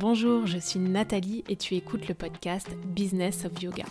Bonjour, 0.00 0.46
je 0.46 0.56
suis 0.56 0.80
Nathalie 0.80 1.44
et 1.50 1.56
tu 1.56 1.74
écoutes 1.74 2.08
le 2.08 2.14
podcast 2.14 2.66
Business 2.86 3.44
of 3.44 3.62
Yoga. 3.62 3.84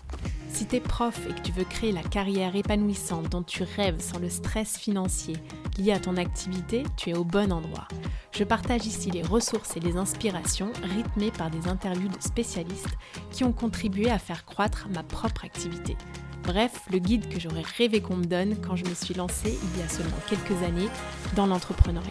Si 0.48 0.66
tu 0.66 0.78
es 0.78 0.80
prof 0.80 1.16
et 1.30 1.36
que 1.36 1.42
tu 1.42 1.52
veux 1.52 1.66
créer 1.66 1.92
la 1.92 2.02
carrière 2.02 2.56
épanouissante 2.56 3.30
dont 3.30 3.44
tu 3.44 3.62
rêves 3.62 4.02
sans 4.02 4.18
le 4.18 4.28
stress 4.28 4.76
financier 4.76 5.36
lié 5.78 5.92
à 5.92 6.00
ton 6.00 6.18
activité, 6.18 6.82
tu 6.98 7.12
es 7.12 7.14
au 7.16 7.24
bon 7.24 7.54
endroit. 7.54 7.88
Je 8.32 8.44
partage 8.44 8.88
ici 8.88 9.12
les 9.12 9.22
ressources 9.22 9.78
et 9.78 9.82
les 9.82 9.98
inspirations 9.98 10.72
rythmées 10.82 11.30
par 11.30 11.52
des 11.52 11.68
interviews 11.68 12.10
de 12.10 12.24
spécialistes 12.24 12.98
qui 13.30 13.44
ont 13.44 13.54
contribué 13.54 14.10
à 14.10 14.18
faire 14.18 14.46
croître 14.46 14.88
ma 14.92 15.04
propre 15.04 15.46
activité. 15.46 15.96
Bref, 16.42 16.88
le 16.92 16.98
guide 16.98 17.30
que 17.30 17.40
j'aurais 17.40 17.62
rêvé 17.78 18.02
qu'on 18.02 18.16
me 18.16 18.26
donne 18.26 18.56
quand 18.62 18.76
je 18.76 18.86
me 18.86 18.96
suis 18.96 19.14
lancée 19.14 19.60
il 19.62 19.80
y 19.80 19.84
a 19.84 19.88
seulement 19.88 20.18
quelques 20.28 20.64
années 20.64 20.90
dans 21.36 21.46
l'entrepreneuriat 21.46 22.10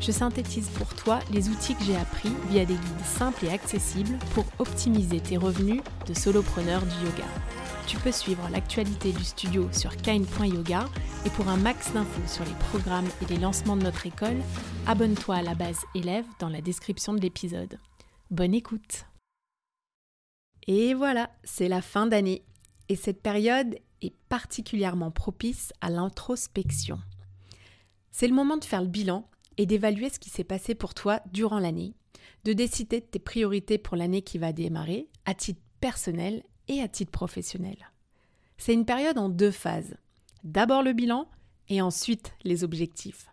je 0.00 0.12
synthétise 0.12 0.68
pour 0.70 0.94
toi 0.94 1.20
les 1.30 1.48
outils 1.48 1.74
que 1.74 1.84
j'ai 1.84 1.96
appris 1.96 2.32
via 2.48 2.64
des 2.64 2.74
guides 2.74 3.04
simples 3.04 3.44
et 3.44 3.50
accessibles 3.50 4.18
pour 4.34 4.46
optimiser 4.58 5.20
tes 5.20 5.36
revenus 5.36 5.82
de 6.06 6.14
solopreneur 6.14 6.80
du 6.82 7.06
yoga. 7.06 7.26
Tu 7.86 7.96
peux 7.98 8.12
suivre 8.12 8.48
l'actualité 8.50 9.12
du 9.12 9.24
studio 9.24 9.68
sur 9.72 9.96
kain.yoga 9.96 10.86
et 11.26 11.30
pour 11.30 11.48
un 11.48 11.56
max 11.56 11.92
d'infos 11.92 12.26
sur 12.26 12.44
les 12.44 12.54
programmes 12.70 13.08
et 13.20 13.26
les 13.26 13.38
lancements 13.38 13.76
de 13.76 13.82
notre 13.82 14.06
école, 14.06 14.40
abonne-toi 14.86 15.36
à 15.36 15.42
la 15.42 15.54
base 15.54 15.80
élève 15.94 16.24
dans 16.38 16.48
la 16.48 16.60
description 16.60 17.12
de 17.12 17.20
l'épisode. 17.20 17.78
Bonne 18.30 18.54
écoute 18.54 19.06
Et 20.66 20.94
voilà, 20.94 21.30
c'est 21.44 21.68
la 21.68 21.82
fin 21.82 22.06
d'année. 22.06 22.44
Et 22.88 22.96
cette 22.96 23.22
période 23.22 23.76
est 24.02 24.14
particulièrement 24.28 25.10
propice 25.10 25.72
à 25.80 25.90
l'introspection. 25.90 27.00
C'est 28.12 28.28
le 28.28 28.34
moment 28.34 28.56
de 28.56 28.64
faire 28.64 28.82
le 28.82 28.88
bilan 28.88 29.28
et 29.56 29.66
d'évaluer 29.66 30.10
ce 30.10 30.18
qui 30.18 30.30
s'est 30.30 30.44
passé 30.44 30.74
pour 30.74 30.94
toi 30.94 31.20
durant 31.32 31.58
l'année, 31.58 31.94
de 32.44 32.52
décider 32.52 33.00
de 33.00 33.06
tes 33.06 33.18
priorités 33.18 33.78
pour 33.78 33.96
l'année 33.96 34.22
qui 34.22 34.38
va 34.38 34.52
démarrer, 34.52 35.08
à 35.24 35.34
titre 35.34 35.60
personnel 35.80 36.42
et 36.68 36.80
à 36.80 36.88
titre 36.88 37.10
professionnel. 37.10 37.76
C'est 38.58 38.74
une 38.74 38.84
période 38.84 39.18
en 39.18 39.28
deux 39.28 39.50
phases. 39.50 39.96
D'abord 40.44 40.82
le 40.82 40.92
bilan 40.92 41.28
et 41.68 41.80
ensuite 41.80 42.32
les 42.44 42.64
objectifs. 42.64 43.28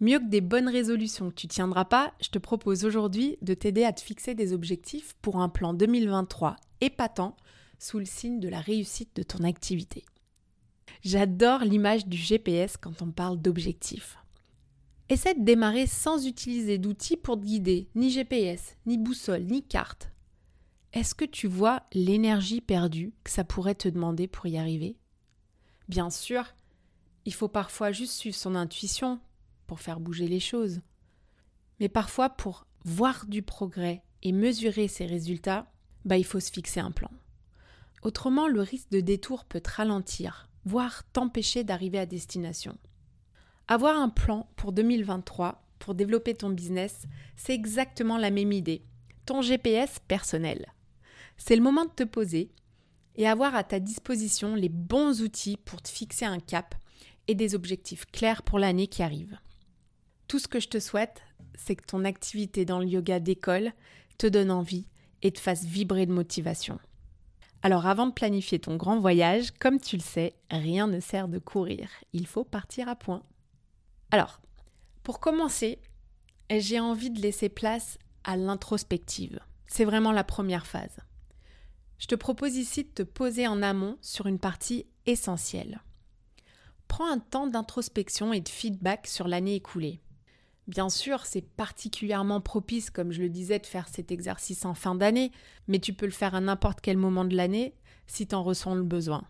Mieux 0.00 0.18
que 0.18 0.28
des 0.28 0.40
bonnes 0.40 0.68
résolutions 0.68 1.30
que 1.30 1.36
tu 1.36 1.46
tiendras 1.46 1.84
pas, 1.84 2.12
je 2.20 2.28
te 2.28 2.38
propose 2.38 2.84
aujourd'hui 2.84 3.38
de 3.40 3.54
t'aider 3.54 3.84
à 3.84 3.92
te 3.92 4.00
fixer 4.00 4.34
des 4.34 4.52
objectifs 4.52 5.14
pour 5.22 5.40
un 5.40 5.48
plan 5.48 5.74
2023 5.74 6.56
épatant 6.80 7.36
sous 7.78 8.00
le 8.00 8.04
signe 8.04 8.40
de 8.40 8.48
la 8.48 8.60
réussite 8.60 9.14
de 9.14 9.22
ton 9.22 9.44
activité. 9.44 10.04
J'adore 11.04 11.60
l'image 11.60 12.06
du 12.06 12.16
GPS 12.16 12.76
quand 12.76 13.00
on 13.02 13.12
parle 13.12 13.40
d'objectifs. 13.40 14.18
Essaie 15.08 15.34
de 15.34 15.44
démarrer 15.44 15.86
sans 15.86 16.26
utiliser 16.26 16.78
d'outils 16.78 17.16
pour 17.16 17.38
te 17.38 17.44
guider, 17.44 17.88
ni 17.94 18.10
GPS, 18.10 18.76
ni 18.86 18.98
boussole, 18.98 19.44
ni 19.44 19.62
carte. 19.62 20.10
Est-ce 20.92 21.14
que 21.14 21.24
tu 21.24 21.46
vois 21.46 21.82
l'énergie 21.92 22.60
perdue 22.60 23.12
que 23.24 23.30
ça 23.30 23.44
pourrait 23.44 23.74
te 23.74 23.88
demander 23.88 24.26
pour 24.26 24.46
y 24.46 24.58
arriver? 24.58 24.96
Bien 25.88 26.10
sûr, 26.10 26.54
il 27.24 27.34
faut 27.34 27.48
parfois 27.48 27.92
juste 27.92 28.14
suivre 28.14 28.36
son 28.36 28.54
intuition 28.54 29.20
pour 29.66 29.80
faire 29.80 30.00
bouger 30.00 30.28
les 30.28 30.40
choses. 30.40 30.80
Mais 31.80 31.88
parfois, 31.88 32.30
pour 32.30 32.66
voir 32.84 33.26
du 33.26 33.42
progrès 33.42 34.02
et 34.22 34.32
mesurer 34.32 34.88
ses 34.88 35.06
résultats, 35.06 35.70
bah, 36.04 36.18
il 36.18 36.24
faut 36.24 36.40
se 36.40 36.50
fixer 36.50 36.80
un 36.80 36.90
plan. 36.90 37.10
Autrement, 38.02 38.48
le 38.48 38.60
risque 38.60 38.90
de 38.90 39.00
détour 39.00 39.44
peut 39.44 39.60
te 39.60 39.70
ralentir, 39.70 40.48
voire 40.64 41.04
t'empêcher 41.12 41.64
d'arriver 41.64 41.98
à 41.98 42.06
destination. 42.06 42.76
Avoir 43.68 43.96
un 43.96 44.08
plan 44.08 44.48
pour 44.56 44.72
2023 44.72 45.62
pour 45.78 45.94
développer 45.94 46.34
ton 46.34 46.50
business, 46.50 47.04
c'est 47.36 47.54
exactement 47.54 48.18
la 48.18 48.30
même 48.30 48.52
idée. 48.52 48.82
Ton 49.26 49.40
GPS 49.40 49.98
personnel. 50.08 50.66
C'est 51.36 51.56
le 51.56 51.62
moment 51.62 51.84
de 51.84 51.90
te 51.90 52.04
poser 52.04 52.50
et 53.16 53.28
avoir 53.28 53.54
à 53.54 53.64
ta 53.64 53.80
disposition 53.80 54.54
les 54.54 54.68
bons 54.68 55.22
outils 55.22 55.56
pour 55.56 55.80
te 55.82 55.88
fixer 55.88 56.24
un 56.24 56.40
cap 56.40 56.74
et 57.28 57.34
des 57.34 57.54
objectifs 57.54 58.06
clairs 58.06 58.42
pour 58.42 58.58
l'année 58.58 58.86
qui 58.88 59.02
arrive. 59.02 59.38
Tout 60.28 60.38
ce 60.38 60.48
que 60.48 60.60
je 60.60 60.68
te 60.68 60.80
souhaite, 60.80 61.22
c'est 61.54 61.76
que 61.76 61.86
ton 61.86 62.04
activité 62.04 62.64
dans 62.64 62.78
le 62.78 62.86
yoga 62.86 63.20
d'école 63.20 63.72
te 64.18 64.26
donne 64.26 64.50
envie 64.50 64.86
et 65.22 65.30
te 65.30 65.40
fasse 65.40 65.64
vibrer 65.64 66.06
de 66.06 66.12
motivation. 66.12 66.78
Alors 67.62 67.86
avant 67.86 68.08
de 68.08 68.12
planifier 68.12 68.58
ton 68.58 68.76
grand 68.76 68.98
voyage, 68.98 69.52
comme 69.52 69.78
tu 69.78 69.96
le 69.96 70.02
sais, 70.02 70.34
rien 70.50 70.88
ne 70.88 70.98
sert 70.98 71.28
de 71.28 71.38
courir, 71.38 71.88
il 72.12 72.26
faut 72.26 72.44
partir 72.44 72.88
à 72.88 72.96
point. 72.96 73.22
Alors, 74.12 74.42
pour 75.02 75.20
commencer, 75.20 75.80
j'ai 76.50 76.78
envie 76.78 77.10
de 77.10 77.20
laisser 77.20 77.48
place 77.48 77.98
à 78.24 78.36
l'introspective. 78.36 79.40
C'est 79.66 79.86
vraiment 79.86 80.12
la 80.12 80.22
première 80.22 80.66
phase. 80.66 80.98
Je 81.98 82.06
te 82.08 82.14
propose 82.14 82.56
ici 82.56 82.84
de 82.84 82.90
te 82.90 83.02
poser 83.02 83.46
en 83.46 83.62
amont 83.62 83.96
sur 84.02 84.26
une 84.26 84.38
partie 84.38 84.84
essentielle. 85.06 85.80
Prends 86.88 87.10
un 87.10 87.20
temps 87.20 87.46
d'introspection 87.46 88.34
et 88.34 88.42
de 88.42 88.50
feedback 88.50 89.06
sur 89.06 89.28
l'année 89.28 89.54
écoulée. 89.54 90.02
Bien 90.68 90.90
sûr, 90.90 91.24
c'est 91.24 91.40
particulièrement 91.40 92.42
propice, 92.42 92.90
comme 92.90 93.12
je 93.12 93.22
le 93.22 93.30
disais, 93.30 93.60
de 93.60 93.66
faire 93.66 93.88
cet 93.88 94.12
exercice 94.12 94.66
en 94.66 94.74
fin 94.74 94.94
d'année, 94.94 95.32
mais 95.68 95.78
tu 95.78 95.94
peux 95.94 96.06
le 96.06 96.12
faire 96.12 96.34
à 96.34 96.40
n'importe 96.42 96.82
quel 96.82 96.98
moment 96.98 97.24
de 97.24 97.34
l'année 97.34 97.74
si 98.06 98.26
tu 98.26 98.34
en 98.34 98.42
ressens 98.42 98.74
le 98.74 98.82
besoin. 98.82 99.24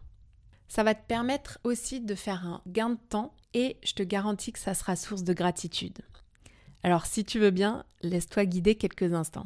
Ça 0.72 0.84
va 0.84 0.94
te 0.94 1.06
permettre 1.06 1.58
aussi 1.64 2.00
de 2.00 2.14
faire 2.14 2.46
un 2.46 2.62
gain 2.66 2.88
de 2.88 2.98
temps 3.10 3.34
et 3.52 3.76
je 3.84 3.92
te 3.92 4.02
garantis 4.02 4.54
que 4.54 4.58
ça 4.58 4.72
sera 4.72 4.96
source 4.96 5.22
de 5.22 5.34
gratitude. 5.34 5.98
Alors 6.82 7.04
si 7.04 7.26
tu 7.26 7.38
veux 7.38 7.50
bien, 7.50 7.84
laisse-toi 8.00 8.46
guider 8.46 8.76
quelques 8.76 9.12
instants. 9.12 9.44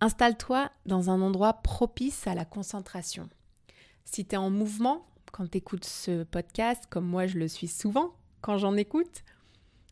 Installe-toi 0.00 0.70
dans 0.86 1.10
un 1.10 1.20
endroit 1.20 1.54
propice 1.54 2.28
à 2.28 2.36
la 2.36 2.44
concentration. 2.44 3.28
Si 4.04 4.24
tu 4.24 4.36
es 4.36 4.38
en 4.38 4.48
mouvement, 4.48 5.08
quand 5.32 5.50
tu 5.50 5.58
écoutes 5.58 5.86
ce 5.86 6.22
podcast, 6.22 6.84
comme 6.88 7.08
moi 7.08 7.26
je 7.26 7.36
le 7.36 7.48
suis 7.48 7.66
souvent 7.66 8.14
quand 8.42 8.58
j'en 8.58 8.76
écoute, 8.76 9.24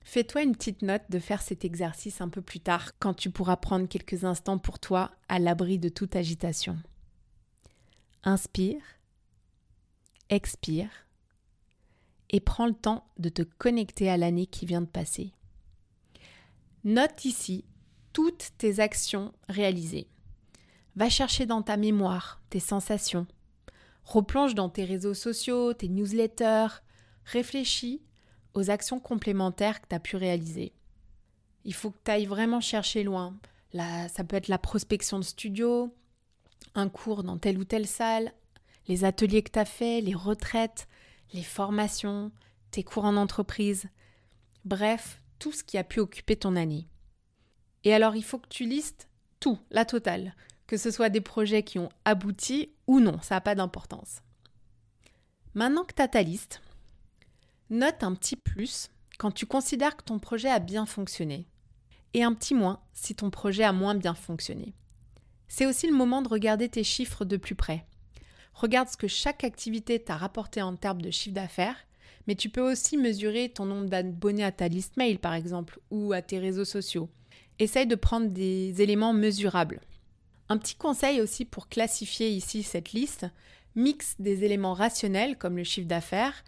fais-toi 0.04 0.44
une 0.44 0.54
petite 0.54 0.82
note 0.82 1.10
de 1.10 1.18
faire 1.18 1.42
cet 1.42 1.64
exercice 1.64 2.20
un 2.20 2.28
peu 2.28 2.40
plus 2.40 2.60
tard, 2.60 2.92
quand 3.00 3.14
tu 3.14 3.30
pourras 3.30 3.56
prendre 3.56 3.88
quelques 3.88 4.22
instants 4.22 4.58
pour 4.58 4.78
toi 4.78 5.10
à 5.28 5.40
l'abri 5.40 5.80
de 5.80 5.88
toute 5.88 6.14
agitation. 6.14 6.78
Inspire 8.22 8.80
expire 10.32 10.90
et 12.30 12.40
prends 12.40 12.66
le 12.66 12.74
temps 12.74 13.04
de 13.18 13.28
te 13.28 13.42
connecter 13.42 14.08
à 14.08 14.16
l'année 14.16 14.46
qui 14.46 14.66
vient 14.66 14.80
de 14.80 14.86
passer. 14.86 15.32
Note 16.84 17.24
ici 17.24 17.64
toutes 18.12 18.50
tes 18.58 18.80
actions 18.80 19.32
réalisées. 19.48 20.08
Va 20.96 21.08
chercher 21.08 21.46
dans 21.46 21.62
ta 21.62 21.76
mémoire 21.76 22.42
tes 22.50 22.60
sensations. 22.60 23.26
Replonge 24.04 24.54
dans 24.54 24.68
tes 24.68 24.84
réseaux 24.84 25.14
sociaux, 25.14 25.72
tes 25.74 25.88
newsletters. 25.88 26.82
Réfléchis 27.24 28.02
aux 28.54 28.70
actions 28.70 29.00
complémentaires 29.00 29.80
que 29.80 29.88
tu 29.88 29.94
as 29.94 30.00
pu 30.00 30.16
réaliser. 30.16 30.72
Il 31.64 31.74
faut 31.74 31.90
que 31.90 31.98
tu 32.04 32.10
ailles 32.10 32.26
vraiment 32.26 32.60
chercher 32.60 33.04
loin. 33.04 33.38
Là, 33.72 34.08
ça 34.08 34.24
peut 34.24 34.36
être 34.36 34.48
la 34.48 34.58
prospection 34.58 35.18
de 35.18 35.24
studio, 35.24 35.94
un 36.74 36.88
cours 36.88 37.22
dans 37.22 37.38
telle 37.38 37.58
ou 37.58 37.64
telle 37.64 37.86
salle, 37.86 38.34
les 38.88 39.04
ateliers 39.04 39.42
que 39.42 39.52
tu 39.52 39.58
as 39.58 39.64
faits, 39.64 40.04
les 40.04 40.14
retraites, 40.14 40.88
les 41.32 41.42
formations, 41.42 42.32
tes 42.70 42.82
cours 42.82 43.04
en 43.04 43.16
entreprise, 43.16 43.88
bref, 44.64 45.20
tout 45.38 45.52
ce 45.52 45.64
qui 45.64 45.78
a 45.78 45.84
pu 45.84 46.00
occuper 46.00 46.36
ton 46.36 46.56
année. 46.56 46.88
Et 47.84 47.94
alors, 47.94 48.16
il 48.16 48.24
faut 48.24 48.38
que 48.38 48.48
tu 48.48 48.64
listes 48.64 49.08
tout, 49.40 49.58
la 49.70 49.84
totale, 49.84 50.34
que 50.66 50.76
ce 50.76 50.90
soit 50.90 51.08
des 51.08 51.20
projets 51.20 51.62
qui 51.62 51.78
ont 51.78 51.88
abouti 52.04 52.70
ou 52.86 53.00
non, 53.00 53.20
ça 53.22 53.36
n'a 53.36 53.40
pas 53.40 53.54
d'importance. 53.54 54.22
Maintenant 55.54 55.84
que 55.84 55.94
tu 55.94 56.02
as 56.02 56.08
ta 56.08 56.22
liste, 56.22 56.62
note 57.70 58.02
un 58.02 58.14
petit 58.14 58.36
plus 58.36 58.90
quand 59.18 59.32
tu 59.32 59.46
considères 59.46 59.96
que 59.96 60.04
ton 60.04 60.18
projet 60.18 60.48
a 60.48 60.58
bien 60.58 60.86
fonctionné 60.86 61.46
et 62.14 62.22
un 62.22 62.32
petit 62.34 62.54
moins 62.54 62.80
si 62.92 63.14
ton 63.14 63.30
projet 63.30 63.64
a 63.64 63.72
moins 63.72 63.94
bien 63.94 64.14
fonctionné. 64.14 64.74
C'est 65.48 65.66
aussi 65.66 65.86
le 65.86 65.94
moment 65.94 66.22
de 66.22 66.28
regarder 66.28 66.68
tes 66.68 66.84
chiffres 66.84 67.24
de 67.24 67.36
plus 67.36 67.54
près. 67.54 67.86
Regarde 68.54 68.88
ce 68.88 68.96
que 68.96 69.08
chaque 69.08 69.44
activité 69.44 69.98
t'a 69.98 70.16
rapporté 70.16 70.62
en 70.62 70.76
termes 70.76 71.02
de 71.02 71.10
chiffre 71.10 71.34
d'affaires, 71.34 71.76
mais 72.26 72.34
tu 72.34 72.48
peux 72.48 72.60
aussi 72.60 72.96
mesurer 72.96 73.48
ton 73.48 73.64
nombre 73.64 73.88
d'abonnés 73.88 74.44
à 74.44 74.52
ta 74.52 74.68
liste 74.68 74.96
mail, 74.96 75.18
par 75.18 75.34
exemple, 75.34 75.80
ou 75.90 76.12
à 76.12 76.22
tes 76.22 76.38
réseaux 76.38 76.64
sociaux. 76.64 77.08
Essaye 77.58 77.86
de 77.86 77.94
prendre 77.94 78.28
des 78.28 78.80
éléments 78.80 79.12
mesurables. 79.12 79.80
Un 80.48 80.58
petit 80.58 80.74
conseil 80.74 81.20
aussi 81.20 81.44
pour 81.44 81.68
classifier 81.68 82.28
ici 82.28 82.62
cette 82.62 82.92
liste, 82.92 83.26
mixe 83.74 84.16
des 84.18 84.44
éléments 84.44 84.74
rationnels 84.74 85.38
comme 85.38 85.56
le 85.56 85.64
chiffre 85.64 85.88
d'affaires 85.88 86.44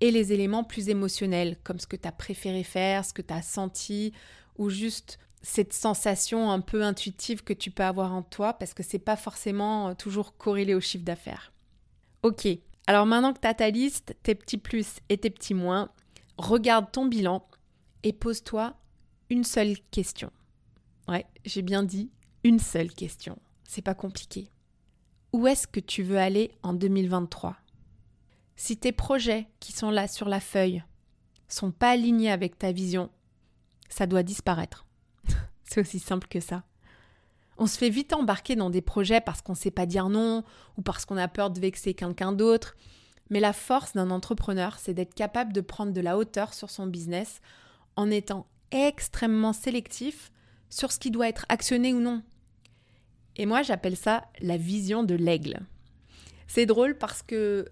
et 0.00 0.10
les 0.10 0.32
éléments 0.32 0.64
plus 0.64 0.88
émotionnels 0.88 1.56
comme 1.64 1.78
ce 1.78 1.86
que 1.86 1.96
tu 1.96 2.06
as 2.06 2.12
préféré 2.12 2.62
faire, 2.62 3.04
ce 3.04 3.14
que 3.14 3.22
tu 3.22 3.32
as 3.32 3.42
senti 3.42 4.12
ou 4.58 4.68
juste 4.68 5.18
cette 5.42 5.72
sensation 5.72 6.50
un 6.50 6.60
peu 6.60 6.82
intuitive 6.82 7.44
que 7.44 7.52
tu 7.52 7.70
peux 7.70 7.84
avoir 7.84 8.12
en 8.12 8.22
toi 8.22 8.54
parce 8.54 8.74
que 8.74 8.82
c'est 8.82 8.98
pas 8.98 9.16
forcément 9.16 9.88
euh, 9.88 9.94
toujours 9.94 10.36
corrélé 10.36 10.74
au 10.74 10.80
chiffre 10.80 11.04
d'affaires. 11.04 11.52
Ok, 12.22 12.48
alors 12.86 13.06
maintenant 13.06 13.32
que 13.32 13.40
tu 13.40 13.46
as 13.46 13.54
ta 13.54 13.70
liste, 13.70 14.16
tes 14.22 14.34
petits 14.34 14.58
plus 14.58 14.96
et 15.08 15.18
tes 15.18 15.30
petits 15.30 15.54
moins, 15.54 15.90
regarde 16.38 16.90
ton 16.90 17.06
bilan 17.06 17.46
et 18.02 18.12
pose-toi 18.12 18.74
une 19.30 19.44
seule 19.44 19.76
question. 19.90 20.30
Ouais, 21.08 21.26
j'ai 21.44 21.62
bien 21.62 21.82
dit 21.82 22.10
une 22.44 22.58
seule 22.58 22.92
question. 22.92 23.38
C'est 23.64 23.82
pas 23.82 23.94
compliqué. 23.94 24.50
Où 25.32 25.46
est-ce 25.46 25.66
que 25.66 25.80
tu 25.80 26.02
veux 26.02 26.18
aller 26.18 26.52
en 26.62 26.72
2023 26.72 27.56
Si 28.54 28.76
tes 28.76 28.92
projets 28.92 29.48
qui 29.60 29.72
sont 29.72 29.90
là 29.90 30.08
sur 30.08 30.28
la 30.28 30.40
feuille 30.40 30.82
sont 31.48 31.70
pas 31.70 31.90
alignés 31.90 32.30
avec 32.30 32.58
ta 32.58 32.72
vision, 32.72 33.10
ça 33.88 34.06
doit 34.06 34.22
disparaître. 34.22 34.85
C'est 35.68 35.80
aussi 35.80 35.98
simple 35.98 36.28
que 36.28 36.40
ça. 36.40 36.62
On 37.58 37.66
se 37.66 37.78
fait 37.78 37.90
vite 37.90 38.12
embarquer 38.12 38.54
dans 38.54 38.70
des 38.70 38.82
projets 38.82 39.20
parce 39.20 39.40
qu'on 39.40 39.52
ne 39.52 39.56
sait 39.58 39.70
pas 39.70 39.86
dire 39.86 40.08
non 40.08 40.44
ou 40.76 40.82
parce 40.82 41.04
qu'on 41.04 41.16
a 41.16 41.28
peur 41.28 41.50
de 41.50 41.60
vexer 41.60 41.94
quelqu'un 41.94 42.32
d'autre. 42.32 42.76
Mais 43.30 43.40
la 43.40 43.52
force 43.52 43.94
d'un 43.94 44.10
entrepreneur, 44.10 44.78
c'est 44.78 44.94
d'être 44.94 45.14
capable 45.14 45.52
de 45.52 45.60
prendre 45.60 45.92
de 45.92 46.00
la 46.00 46.16
hauteur 46.16 46.54
sur 46.54 46.70
son 46.70 46.86
business 46.86 47.40
en 47.96 48.10
étant 48.10 48.46
extrêmement 48.70 49.52
sélectif 49.52 50.30
sur 50.68 50.92
ce 50.92 50.98
qui 50.98 51.10
doit 51.10 51.28
être 51.28 51.46
actionné 51.48 51.94
ou 51.94 52.00
non. 52.00 52.22
Et 53.36 53.46
moi, 53.46 53.62
j'appelle 53.62 53.96
ça 53.96 54.24
la 54.40 54.56
vision 54.56 55.02
de 55.02 55.14
l'aigle. 55.14 55.60
C'est 56.46 56.66
drôle 56.66 56.96
parce 56.96 57.22
que 57.22 57.66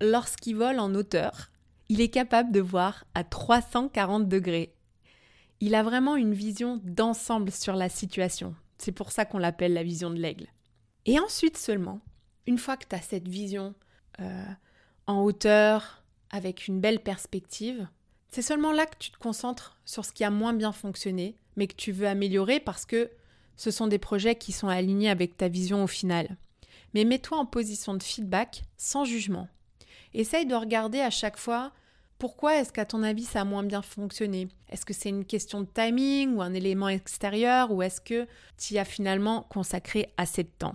lorsqu'il 0.00 0.56
vole 0.56 0.78
en 0.78 0.94
hauteur, 0.94 1.50
il 1.88 2.00
est 2.00 2.10
capable 2.10 2.52
de 2.52 2.60
voir 2.60 3.04
à 3.14 3.24
340 3.24 4.28
degrés. 4.28 4.74
Il 5.60 5.74
a 5.74 5.82
vraiment 5.82 6.16
une 6.16 6.34
vision 6.34 6.80
d'ensemble 6.84 7.50
sur 7.50 7.74
la 7.74 7.88
situation. 7.88 8.54
C'est 8.78 8.92
pour 8.92 9.10
ça 9.10 9.24
qu'on 9.24 9.38
l'appelle 9.38 9.74
la 9.74 9.82
vision 9.82 10.10
de 10.10 10.18
l'aigle. 10.18 10.46
Et 11.04 11.18
ensuite 11.18 11.56
seulement, 11.56 12.00
une 12.46 12.58
fois 12.58 12.76
que 12.76 12.86
tu 12.88 12.94
as 12.94 13.02
cette 13.02 13.28
vision 13.28 13.74
euh, 14.20 14.44
en 15.06 15.22
hauteur, 15.22 16.02
avec 16.30 16.68
une 16.68 16.80
belle 16.80 17.00
perspective, 17.00 17.88
c'est 18.30 18.42
seulement 18.42 18.72
là 18.72 18.86
que 18.86 18.98
tu 18.98 19.10
te 19.10 19.18
concentres 19.18 19.76
sur 19.84 20.04
ce 20.04 20.12
qui 20.12 20.24
a 20.24 20.30
moins 20.30 20.52
bien 20.52 20.72
fonctionné, 20.72 21.34
mais 21.56 21.66
que 21.66 21.74
tu 21.74 21.92
veux 21.92 22.06
améliorer 22.06 22.60
parce 22.60 22.84
que 22.84 23.10
ce 23.56 23.70
sont 23.70 23.86
des 23.86 23.98
projets 23.98 24.36
qui 24.36 24.52
sont 24.52 24.68
alignés 24.68 25.10
avec 25.10 25.36
ta 25.36 25.48
vision 25.48 25.82
au 25.82 25.86
final. 25.86 26.36
Mais 26.94 27.04
mets-toi 27.04 27.38
en 27.38 27.46
position 27.46 27.94
de 27.94 28.02
feedback 28.02 28.62
sans 28.76 29.04
jugement. 29.04 29.48
Essaye 30.14 30.46
de 30.46 30.54
regarder 30.54 31.00
à 31.00 31.10
chaque 31.10 31.36
fois 31.36 31.72
pourquoi 32.18 32.56
est-ce 32.56 32.72
qu'à 32.72 32.84
ton 32.84 33.02
avis 33.02 33.24
ça 33.24 33.42
a 33.42 33.44
moins 33.44 33.62
bien 33.62 33.82
fonctionné? 33.82 34.48
Est-ce 34.68 34.84
que 34.84 34.92
c'est 34.92 35.08
une 35.08 35.24
question 35.24 35.60
de 35.60 35.66
timing 35.66 36.34
ou 36.34 36.42
un 36.42 36.52
élément 36.52 36.88
extérieur 36.88 37.70
ou 37.70 37.82
est-ce 37.82 38.00
que 38.00 38.26
tu 38.56 38.76
as 38.76 38.84
finalement 38.84 39.42
consacré 39.44 40.12
assez 40.16 40.42
de 40.42 40.50
temps? 40.58 40.74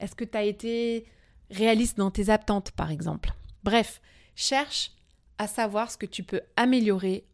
Est-ce 0.00 0.14
que 0.14 0.24
tu 0.24 0.36
as 0.36 0.44
été 0.44 1.06
réaliste 1.50 1.98
dans 1.98 2.10
tes 2.10 2.30
attentes 2.30 2.72
par 2.72 2.90
exemple? 2.90 3.32
Bref, 3.62 4.00
cherche 4.34 4.92
à 5.38 5.46
savoir 5.46 5.90
ce 5.90 5.96
que 5.96 6.06
tu 6.06 6.22
peux 6.22 6.42
améliorer 6.56 7.24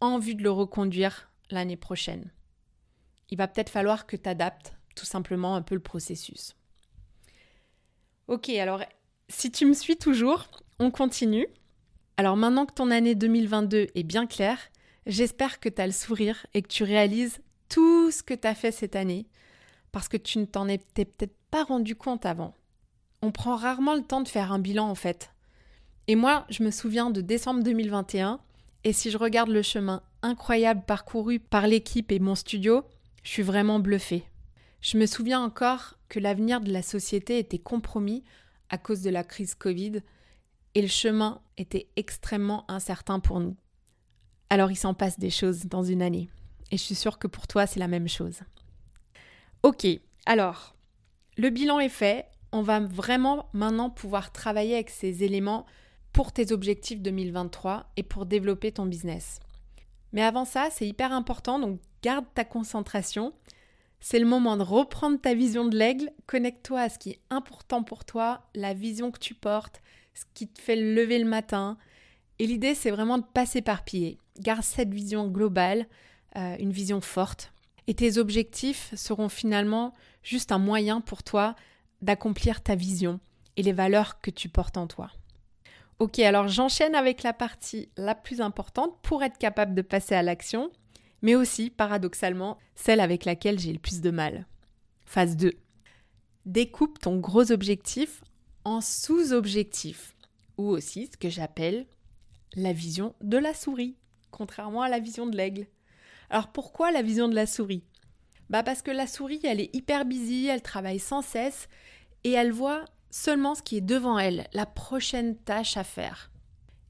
en 0.00 0.18
vue 0.18 0.34
de 0.34 0.42
le 0.42 0.50
reconduire 0.50 1.30
l'année 1.50 1.76
prochaine. 1.76 2.30
Il 3.30 3.38
va 3.38 3.48
peut-être 3.48 3.70
falloir 3.70 4.06
que 4.06 4.16
tu 4.16 4.28
adaptes 4.28 4.74
tout 4.94 5.06
simplement 5.06 5.54
un 5.54 5.62
peu 5.62 5.74
le 5.74 5.80
processus. 5.80 6.56
Ok, 8.28 8.48
alors 8.50 8.82
si 9.28 9.50
tu 9.50 9.66
me 9.66 9.72
suis 9.72 9.96
toujours, 9.96 10.48
on 10.78 10.90
continue. 10.90 11.46
Alors 12.18 12.36
maintenant 12.36 12.64
que 12.64 12.72
ton 12.72 12.90
année 12.90 13.14
2022 13.14 13.88
est 13.94 14.02
bien 14.02 14.26
claire, 14.26 14.58
j'espère 15.06 15.60
que 15.60 15.68
tu 15.68 15.82
as 15.82 15.86
le 15.86 15.92
sourire 15.92 16.46
et 16.54 16.62
que 16.62 16.68
tu 16.68 16.82
réalises 16.82 17.40
tout 17.68 18.10
ce 18.10 18.22
que 18.22 18.32
tu 18.32 18.48
as 18.48 18.54
fait 18.54 18.72
cette 18.72 18.96
année 18.96 19.26
parce 19.92 20.08
que 20.08 20.16
tu 20.16 20.38
ne 20.38 20.46
t'en 20.46 20.66
étais 20.66 21.04
peut-être 21.04 21.36
pas 21.50 21.64
rendu 21.64 21.94
compte 21.94 22.24
avant. 22.24 22.54
On 23.20 23.32
prend 23.32 23.56
rarement 23.56 23.94
le 23.94 24.02
temps 24.02 24.22
de 24.22 24.28
faire 24.28 24.50
un 24.50 24.58
bilan 24.58 24.88
en 24.88 24.94
fait. 24.94 25.30
Et 26.06 26.16
moi, 26.16 26.46
je 26.48 26.62
me 26.62 26.70
souviens 26.70 27.10
de 27.10 27.20
décembre 27.20 27.62
2021, 27.62 28.40
et 28.84 28.92
si 28.92 29.10
je 29.10 29.18
regarde 29.18 29.48
le 29.50 29.62
chemin 29.62 30.02
incroyable 30.22 30.84
parcouru 30.86 31.38
par 31.38 31.66
l'équipe 31.66 32.12
et 32.12 32.18
mon 32.18 32.34
studio, 32.34 32.84
je 33.24 33.30
suis 33.30 33.42
vraiment 33.42 33.80
bluffée. 33.80 34.24
Je 34.80 34.96
me 34.96 35.06
souviens 35.06 35.40
encore 35.40 35.98
que 36.08 36.20
l'avenir 36.20 36.60
de 36.60 36.72
la 36.72 36.82
société 36.82 37.38
était 37.38 37.58
compromis 37.58 38.22
à 38.70 38.78
cause 38.78 39.02
de 39.02 39.10
la 39.10 39.24
crise 39.24 39.54
Covid, 39.54 40.00
et 40.76 40.82
le 40.82 40.88
chemin 40.88 41.40
était 41.56 41.88
extrêmement 41.96 42.70
incertain 42.70 43.18
pour 43.18 43.40
nous. 43.40 43.56
Alors 44.50 44.70
il 44.70 44.76
s'en 44.76 44.92
passe 44.92 45.18
des 45.18 45.30
choses 45.30 45.64
dans 45.64 45.82
une 45.82 46.02
année, 46.02 46.28
et 46.70 46.76
je 46.76 46.82
suis 46.82 46.94
sûre 46.94 47.18
que 47.18 47.26
pour 47.26 47.46
toi 47.46 47.66
c'est 47.66 47.80
la 47.80 47.88
même 47.88 48.08
chose. 48.08 48.40
Ok, 49.62 49.86
alors, 50.26 50.76
le 51.38 51.48
bilan 51.48 51.80
est 51.80 51.88
fait, 51.88 52.26
on 52.52 52.60
va 52.60 52.80
vraiment 52.80 53.48
maintenant 53.54 53.88
pouvoir 53.88 54.32
travailler 54.32 54.74
avec 54.74 54.90
ces 54.90 55.24
éléments 55.24 55.64
pour 56.12 56.30
tes 56.32 56.52
objectifs 56.52 57.00
2023 57.00 57.90
et 57.96 58.02
pour 58.02 58.26
développer 58.26 58.70
ton 58.70 58.84
business. 58.84 59.40
Mais 60.12 60.22
avant 60.22 60.44
ça, 60.44 60.68
c'est 60.70 60.86
hyper 60.86 61.10
important, 61.10 61.58
donc 61.58 61.80
garde 62.02 62.26
ta 62.34 62.44
concentration. 62.44 63.32
C'est 64.00 64.18
le 64.18 64.26
moment 64.26 64.58
de 64.58 64.62
reprendre 64.62 65.18
ta 65.18 65.32
vision 65.32 65.64
de 65.64 65.76
l'aigle, 65.76 66.12
connecte-toi 66.26 66.80
à 66.82 66.88
ce 66.90 66.98
qui 66.98 67.12
est 67.12 67.20
important 67.30 67.82
pour 67.82 68.04
toi, 68.04 68.42
la 68.54 68.74
vision 68.74 69.10
que 69.10 69.18
tu 69.18 69.34
portes, 69.34 69.80
ce 70.16 70.24
qui 70.34 70.48
te 70.48 70.60
fait 70.60 70.76
lever 70.76 71.18
le 71.18 71.28
matin. 71.28 71.76
Et 72.38 72.46
l'idée, 72.46 72.74
c'est 72.74 72.90
vraiment 72.90 73.18
de 73.18 73.24
pas 73.24 73.46
s'éparpiller. 73.46 74.18
Garde 74.40 74.62
cette 74.62 74.92
vision 74.92 75.28
globale, 75.28 75.86
euh, 76.36 76.56
une 76.58 76.72
vision 76.72 77.00
forte. 77.00 77.52
Et 77.86 77.94
tes 77.94 78.18
objectifs 78.18 78.92
seront 78.96 79.28
finalement 79.28 79.92
juste 80.22 80.52
un 80.52 80.58
moyen 80.58 81.00
pour 81.00 81.22
toi 81.22 81.54
d'accomplir 82.02 82.62
ta 82.62 82.74
vision 82.74 83.20
et 83.56 83.62
les 83.62 83.72
valeurs 83.72 84.20
que 84.20 84.30
tu 84.30 84.48
portes 84.48 84.76
en 84.76 84.86
toi. 84.86 85.10
Ok, 85.98 86.18
alors 86.18 86.48
j'enchaîne 86.48 86.94
avec 86.94 87.22
la 87.22 87.32
partie 87.32 87.88
la 87.96 88.14
plus 88.14 88.40
importante 88.40 89.00
pour 89.02 89.22
être 89.22 89.38
capable 89.38 89.74
de 89.74 89.82
passer 89.82 90.14
à 90.14 90.22
l'action, 90.22 90.70
mais 91.22 91.34
aussi, 91.34 91.70
paradoxalement, 91.70 92.58
celle 92.74 93.00
avec 93.00 93.24
laquelle 93.24 93.58
j'ai 93.58 93.72
le 93.72 93.78
plus 93.78 94.02
de 94.02 94.10
mal. 94.10 94.46
Phase 95.06 95.36
2. 95.36 95.52
Découpe 96.44 96.98
ton 96.98 97.16
gros 97.16 97.50
objectif 97.50 98.22
en 98.66 98.80
sous-objectifs, 98.80 100.16
ou 100.58 100.64
aussi 100.64 101.06
ce 101.06 101.16
que 101.16 101.30
j'appelle 101.30 101.86
la 102.56 102.72
vision 102.72 103.14
de 103.20 103.38
la 103.38 103.54
souris, 103.54 103.94
contrairement 104.32 104.82
à 104.82 104.88
la 104.88 104.98
vision 104.98 105.28
de 105.28 105.36
l'aigle. 105.36 105.68
Alors 106.30 106.48
pourquoi 106.48 106.90
la 106.90 107.02
vision 107.02 107.28
de 107.28 107.36
la 107.36 107.46
souris? 107.46 107.84
Bah 108.50 108.64
parce 108.64 108.82
que 108.82 108.90
la 108.90 109.06
souris, 109.06 109.38
elle 109.44 109.60
est 109.60 109.72
hyper 109.72 110.04
busy, 110.04 110.48
elle 110.48 110.62
travaille 110.62 110.98
sans 110.98 111.22
cesse 111.22 111.68
et 112.24 112.32
elle 112.32 112.50
voit 112.50 112.84
seulement 113.08 113.54
ce 113.54 113.62
qui 113.62 113.76
est 113.76 113.80
devant 113.80 114.18
elle, 114.18 114.48
la 114.52 114.66
prochaine 114.66 115.36
tâche 115.36 115.76
à 115.76 115.84
faire. 115.84 116.32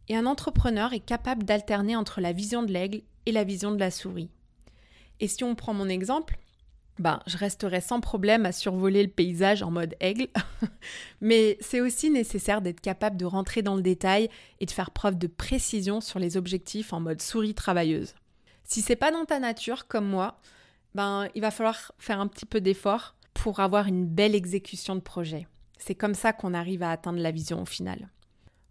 Et 0.09 0.17
un 0.17 0.25
entrepreneur 0.25 0.95
est 0.95 1.01
capable 1.01 1.45
d'alterner 1.45 1.95
entre 1.95 2.23
la 2.23 2.33
vision 2.33 2.63
de 2.63 2.73
l'aigle 2.73 3.03
et 3.27 3.33
la 3.33 3.45
vision 3.45 3.71
de 3.71 3.81
la 3.81 3.91
souris. 3.91 4.31
Et 5.21 5.29
si 5.29 5.45
on 5.45 5.55
prend 5.55 5.75
mon 5.75 5.91
exemple, 5.91 6.39
ben, 6.99 7.21
je 7.27 7.37
resterai 7.37 7.81
sans 7.81 8.01
problème 8.01 8.47
à 8.47 8.53
survoler 8.53 9.03
le 9.03 9.11
paysage 9.11 9.63
en 9.63 9.71
mode 9.71 9.95
aigle, 10.01 10.29
mais 11.21 11.59
c'est 11.61 11.81
aussi 11.81 12.11
nécessaire 12.11 12.63
d'être 12.63 12.81
capable 12.81 13.17
de 13.17 13.27
rentrer 13.27 13.63
dans 13.63 13.77
le 13.77 13.83
détail 13.83 14.31
et 14.61 14.67
de 14.67 14.71
faire 14.71 14.91
preuve 14.91 15.19
de 15.19 15.27
précision 15.27 16.01
sur 16.01 16.19
les 16.19 16.37
objectifs 16.37 16.93
en 16.93 17.01
mode 17.01 17.21
souris 17.21 17.55
travailleuse. 17.55 18.15
Si 18.65 18.81
c'est 18.81 18.97
pas 18.97 19.13
dans 19.13 19.27
ta 19.27 19.39
nature 19.39 19.87
comme 19.87 20.07
moi, 20.07 20.41
ben 20.95 21.29
il 21.35 21.43
va 21.43 21.51
falloir 21.51 21.93
faire 21.99 22.21
un 22.21 22.27
petit 22.27 22.47
peu 22.47 22.61
d'effort 22.61 23.15
pour 23.35 23.61
avoir 23.61 23.87
une 23.87 24.07
belle 24.07 24.35
exécution 24.35 24.95
de 24.95 25.01
projet. 25.01 25.47
C'est 25.79 25.95
comme 25.95 26.15
ça 26.15 26.33
qu'on 26.33 26.55
arrive 26.55 26.83
à 26.83 26.91
atteindre 26.91 27.21
la 27.21 27.31
vision 27.31 27.63
au 27.63 27.67
final. 27.67 28.09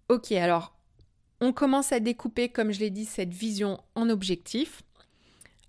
Ok, 0.10 0.32
alors 0.32 0.76
on 1.42 1.54
commence 1.54 1.92
à 1.92 2.00
découper, 2.00 2.50
comme 2.50 2.72
je 2.72 2.80
l'ai 2.80 2.90
dit, 2.90 3.06
cette 3.06 3.34
vision 3.34 3.80
en 3.94 4.10
objectifs. 4.10 4.82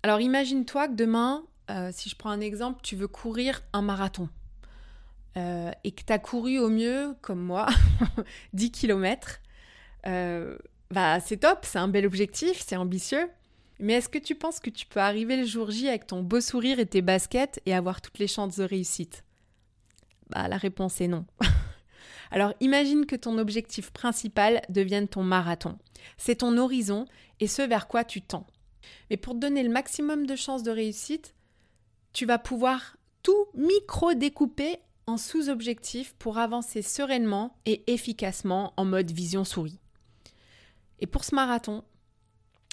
Alors 0.01 0.21
imagine-toi 0.21 0.87
que 0.87 0.93
demain, 0.93 1.43
euh, 1.69 1.89
si 1.93 2.09
je 2.09 2.15
prends 2.15 2.29
un 2.29 2.41
exemple, 2.41 2.79
tu 2.83 2.95
veux 2.95 3.07
courir 3.07 3.61
un 3.73 3.81
marathon. 3.81 4.29
Euh, 5.37 5.71
et 5.83 5.91
que 5.91 6.03
tu 6.03 6.11
as 6.11 6.19
couru 6.19 6.57
au 6.57 6.69
mieux, 6.69 7.15
comme 7.21 7.41
moi, 7.41 7.67
10 8.53 8.71
km. 8.71 9.41
Euh, 10.07 10.57
bah, 10.89 11.19
c'est 11.19 11.37
top, 11.37 11.59
c'est 11.63 11.79
un 11.79 11.87
bel 11.87 12.05
objectif, 12.05 12.63
c'est 12.65 12.77
ambitieux. 12.77 13.29
Mais 13.79 13.93
est-ce 13.93 14.09
que 14.09 14.17
tu 14.17 14.33
penses 14.33 14.59
que 14.59 14.71
tu 14.71 14.87
peux 14.87 14.99
arriver 14.99 15.37
le 15.37 15.45
jour 15.45 15.69
J 15.69 15.89
avec 15.89 16.07
ton 16.07 16.23
beau 16.23 16.41
sourire 16.41 16.79
et 16.79 16.87
tes 16.87 17.03
baskets 17.03 17.61
et 17.65 17.75
avoir 17.75 18.01
toutes 18.01 18.17
les 18.17 18.27
chances 18.27 18.57
de 18.57 18.63
réussite? 18.63 19.23
Bah, 20.29 20.47
la 20.47 20.57
réponse 20.57 20.99
est 21.01 21.07
non. 21.07 21.25
Alors 22.31 22.53
imagine 22.59 23.05
que 23.05 23.15
ton 23.15 23.37
objectif 23.37 23.91
principal 23.91 24.61
devienne 24.69 25.07
ton 25.07 25.23
marathon. 25.23 25.77
C'est 26.17 26.37
ton 26.37 26.57
horizon 26.57 27.05
et 27.39 27.47
ce 27.47 27.61
vers 27.61 27.87
quoi 27.87 28.03
tu 28.03 28.21
tends. 28.21 28.47
Mais 29.09 29.17
pour 29.17 29.33
te 29.33 29.39
donner 29.39 29.63
le 29.63 29.69
maximum 29.69 30.25
de 30.25 30.35
chances 30.35 30.63
de 30.63 30.71
réussite, 30.71 31.35
tu 32.17 32.25
vas 32.25 32.39
pouvoir 32.39 32.97
tout 33.21 33.45
micro-découper 33.53 34.79
en 35.05 35.17
sous-objectifs 35.17 36.15
pour 36.17 36.39
avancer 36.39 36.81
sereinement 36.81 37.55
et 37.67 37.83
efficacement 37.93 38.73
en 38.75 38.85
mode 38.85 39.11
vision 39.11 39.43
souris. 39.43 39.77
Et 40.99 41.05
pour 41.05 41.23
ce 41.23 41.35
marathon, 41.35 41.83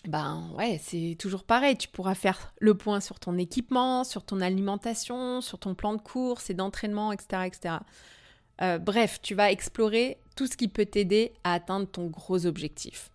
ben 0.08 0.48
ouais, 0.56 0.80
c'est 0.82 1.14
toujours 1.18 1.44
pareil. 1.44 1.76
Tu 1.76 1.88
pourras 1.88 2.14
faire 2.14 2.54
le 2.58 2.74
point 2.74 3.00
sur 3.00 3.20
ton 3.20 3.36
équipement, 3.36 4.02
sur 4.02 4.24
ton 4.24 4.40
alimentation, 4.40 5.42
sur 5.42 5.58
ton 5.58 5.74
plan 5.74 5.92
de 5.92 6.00
course 6.00 6.48
et 6.48 6.54
d'entraînement, 6.54 7.12
etc. 7.12 7.42
etc. 7.44 7.74
Euh, 8.62 8.78
bref, 8.78 9.20
tu 9.20 9.34
vas 9.34 9.52
explorer 9.52 10.16
tout 10.36 10.46
ce 10.46 10.56
qui 10.56 10.68
peut 10.68 10.86
t'aider 10.86 11.34
à 11.44 11.52
atteindre 11.52 11.86
ton 11.86 12.06
gros 12.06 12.46
objectif. 12.46 13.10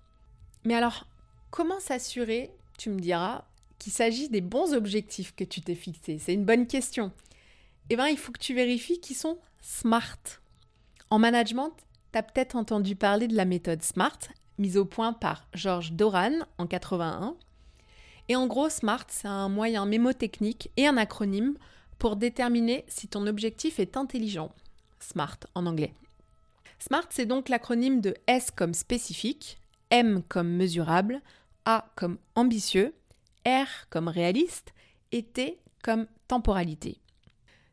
Mais 0.64 0.76
alors, 0.76 1.08
comment 1.50 1.80
s'assurer, 1.80 2.52
tu 2.78 2.92
me 2.92 3.00
diras, 3.00 3.46
qu'il 3.80 3.94
s'agit 3.94 4.30
des 4.30 4.42
bons 4.42 4.74
objectifs 4.74 5.34
que 5.36 5.44
tu 5.44 5.62
t'es 5.62 5.76
fixés 5.76 6.20
C'est 6.20 6.34
une 6.34 6.46
bonne 6.46 6.68
question. 6.68 7.12
Eh 7.90 7.96
bien, 7.96 8.08
il 8.08 8.18
faut 8.18 8.32
que 8.32 8.40
tu 8.40 8.54
vérifies 8.54 9.00
qu'ils 9.00 9.16
sont 9.16 9.40
SMART. 9.62 10.42
En 11.10 11.18
management, 11.18 11.74
tu 12.12 12.20
as 12.20 12.24
peut-être 12.24 12.56
entendu 12.56 12.96
parler 12.96 13.28
de 13.28 13.36
la 13.36 13.46
méthode 13.46 13.82
SMART, 13.82 14.20
mise 14.60 14.78
au 14.78 14.86
point 14.86 15.14
par 15.14 15.48
Georges 15.54 15.94
Doran 15.94 16.34
en 16.58 16.68
81. 16.68 17.36
Et 18.28 18.36
en 18.36 18.46
gros, 18.46 18.70
SMART, 18.70 19.08
c'est 19.10 19.28
un 19.28 19.50
moyen 19.50 19.88
mémotechnique 19.88 20.70
et 20.78 20.86
un 20.86 20.98
acronyme 20.98 21.56
pour 21.98 22.16
déterminer 22.16 22.86
si 22.88 23.08
ton 23.08 23.26
objectif 23.26 23.80
est 23.80 23.98
intelligent. 23.98 24.52
SMART 25.00 25.40
en 25.56 25.66
anglais. 25.66 25.94
SMART, 26.78 27.08
c'est 27.10 27.26
donc 27.26 27.50
l'acronyme 27.50 28.02
de 28.02 28.14
S 28.28 28.52
comme 28.52 28.74
spécifique, 28.74 29.60
M 29.90 30.22
comme 30.28 30.50
mesurable, 30.50 31.22
A 31.66 31.90
comme 31.96 32.20
ambitieux, 32.36 32.94
R 33.50 33.68
comme 33.90 34.08
réaliste 34.08 34.74
et 35.12 35.24
T 35.24 35.60
comme 35.84 36.08
temporalité. 36.28 37.00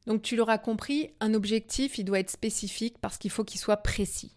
Donc 0.06 0.23
tu 0.23 0.37
l'auras 0.37 0.59
compris, 0.59 1.11
un 1.21 1.35
objectif, 1.35 1.99
il 1.99 2.04
doit 2.04 2.21
être 2.21 2.30
spécifique 2.30 2.97
parce 3.00 3.18
qu'il 3.18 3.30
faut 3.30 3.45
qu'il 3.45 3.61
soit 3.61 3.78
précis. 3.78 4.33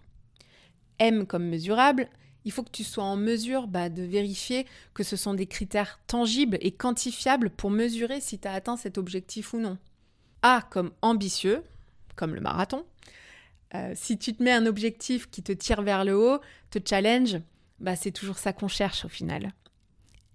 M 0.97 1.25
comme 1.25 1.45
mesurable, 1.45 2.09
il 2.45 2.51
faut 2.51 2.63
que 2.63 2.71
tu 2.71 2.83
sois 2.83 3.03
en 3.03 3.15
mesure 3.15 3.67
bah, 3.67 3.89
de 3.89 4.03
vérifier 4.03 4.65
que 4.93 5.03
ce 5.03 5.15
sont 5.15 5.33
des 5.33 5.45
critères 5.45 5.99
tangibles 6.07 6.57
et 6.61 6.71
quantifiables 6.71 7.49
pour 7.49 7.69
mesurer 7.69 8.21
si 8.21 8.39
tu 8.39 8.47
as 8.47 8.53
atteint 8.53 8.77
cet 8.77 8.97
objectif 8.97 9.53
ou 9.53 9.59
non. 9.59 9.77
A 10.41 10.61
comme 10.69 10.91
ambitieux, 11.01 11.63
comme 12.15 12.33
le 12.33 12.41
marathon. 12.41 12.85
Euh, 13.75 13.93
si 13.95 14.17
tu 14.17 14.33
te 14.33 14.41
mets 14.41 14.51
un 14.51 14.65
objectif 14.65 15.29
qui 15.29 15.43
te 15.43 15.51
tire 15.51 15.81
vers 15.83 16.05
le 16.05 16.17
haut, 16.17 16.39
te 16.71 16.79
challenge, 16.83 17.37
bah, 17.79 17.95
c'est 17.95 18.11
toujours 18.11 18.37
ça 18.37 18.53
qu'on 18.53 18.67
cherche 18.67 19.05
au 19.05 19.09
final. 19.09 19.53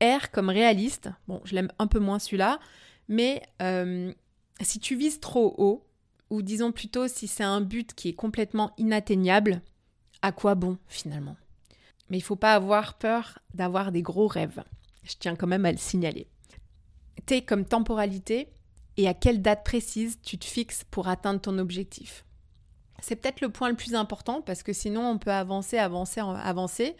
R 0.03 0.31
comme 0.31 0.49
réaliste, 0.49 1.11
bon, 1.29 1.41
je 1.45 1.55
l'aime 1.55 1.71
un 1.79 1.87
peu 1.87 1.99
moins 1.99 2.19
celui-là, 2.19 2.59
mais 3.09 3.43
euh, 3.63 4.13
si 4.61 4.79
tu 4.79 4.97
vises 4.97 5.21
trop 5.21 5.55
haut, 5.59 5.87
ou 6.31 6.43
disons 6.43 6.73
plutôt 6.73 7.07
si 7.09 7.27
c'est 7.29 7.45
un 7.45 7.61
but 7.61 7.95
qui 7.95 8.09
est 8.09 8.15
complètement 8.15 8.73
inatteignable, 8.79 9.63
à 10.23 10.33
quoi 10.33 10.55
bon 10.55 10.79
finalement? 10.89 11.37
Mais 12.11 12.19
il 12.19 12.23
faut 12.23 12.37
pas 12.37 12.55
avoir 12.55 12.95
peur 12.95 13.39
d'avoir 13.55 13.93
des 13.93 14.03
gros 14.03 14.27
rêves. 14.27 14.63
Je 15.05 15.15
tiens 15.19 15.37
quand 15.37 15.47
même 15.47 15.65
à 15.65 15.73
le 15.73 15.79
signaler. 15.79 16.29
T 17.27 17.43
comme 17.43 17.65
temporalité 17.65 18.49
et 18.97 19.09
à 19.09 19.15
quelle 19.15 19.43
date 19.43 19.65
précise 19.65 20.19
tu 20.23 20.39
te 20.39 20.45
fixes 20.45 20.85
pour 20.91 21.09
atteindre 21.09 21.41
ton 21.41 21.59
objectif? 21.59 22.25
C'est 23.01 23.17
peut-être 23.17 23.41
le 23.41 23.51
point 23.51 23.69
le 23.69 23.77
plus 23.77 23.95
important 23.95 24.41
parce 24.41 24.63
que 24.63 24.73
sinon 24.73 25.07
on 25.09 25.19
peut 25.19 25.33
avancer, 25.33 25.79
avancer, 25.79 26.21
avancer. 26.21 26.97